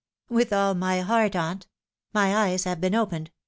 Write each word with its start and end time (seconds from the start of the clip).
"With 0.29 0.51
all 0.51 0.73
my 0.73 1.01
heart, 1.01 1.35
aunt. 1.35 1.67
My 2.11 2.35
eyes 2.35 2.63
have 2.63 2.81
been 2.81 2.95
opened. 2.95 3.29